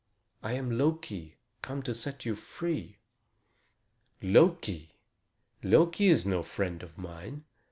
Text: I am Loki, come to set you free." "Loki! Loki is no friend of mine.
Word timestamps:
I 0.41 0.53
am 0.53 0.79
Loki, 0.79 1.37
come 1.61 1.83
to 1.83 1.93
set 1.93 2.25
you 2.25 2.33
free." 2.33 2.97
"Loki! 4.19 4.95
Loki 5.61 6.07
is 6.07 6.25
no 6.25 6.41
friend 6.41 6.81
of 6.81 6.97
mine. 6.97 7.43